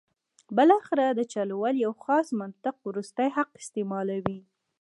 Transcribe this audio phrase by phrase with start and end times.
[0.55, 4.39] بالاخره د چل ول یو خاص منطق وروستی حق استعمالوي.